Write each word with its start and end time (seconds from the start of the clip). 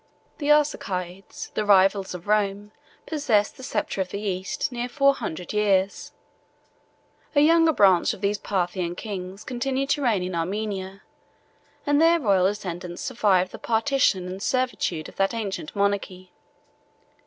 The 0.39 0.47
Arsacides, 0.49 1.53
the 1.53 1.63
rivals 1.63 2.15
of 2.15 2.25
Rome, 2.27 2.71
possessed 3.05 3.55
the 3.55 3.61
sceptre 3.61 4.01
of 4.01 4.09
the 4.09 4.19
East 4.19 4.71
near 4.71 4.89
four 4.89 5.13
hundred 5.13 5.53
years: 5.53 6.11
a 7.35 7.39
younger 7.41 7.71
branch 7.71 8.11
of 8.11 8.19
these 8.21 8.39
Parthian 8.39 8.95
kings 8.95 9.43
continued 9.43 9.89
to 9.89 10.01
reign 10.01 10.23
in 10.23 10.33
Armenia; 10.33 11.03
and 11.85 12.01
their 12.01 12.19
royal 12.19 12.47
descendants 12.47 13.03
survived 13.03 13.51
the 13.51 13.59
partition 13.59 14.25
and 14.25 14.41
servitude 14.41 15.07
of 15.07 15.17
that 15.17 15.35
ancient 15.35 15.75
monarchy. 15.75 16.31